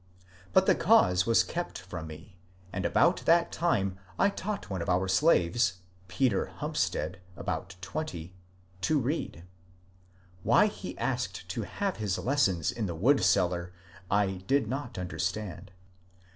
But 0.51 0.65
the 0.65 0.73
cause 0.73 1.27
was 1.27 1.43
kept 1.43 1.77
from 1.77 2.07
me, 2.07 2.35
and 2.73 2.85
about 2.87 3.17
that 3.27 3.51
time 3.51 3.99
I 4.17 4.31
taught 4.31 4.67
one 4.67 4.81
of 4.81 4.89
our 4.89 5.07
slaves— 5.07 5.73
Peter 6.07 6.47
Humstead, 6.59 7.21
about 7.37 7.75
twenty— 7.81 8.33
to 8.81 8.97
read. 8.99 9.45
Why 10.41 10.65
he 10.65 10.97
asked 10.97 11.47
to 11.49 11.61
have 11.61 11.97
his 11.97 12.17
lessons 12.17 12.71
in 12.71 12.87
the 12.87 12.95
wood 12.95 13.23
cellar 13.23 13.73
I 14.09 14.41
did 14.47 14.67
not 14.67 14.97
un 14.97 15.07
derstand. 15.09 15.67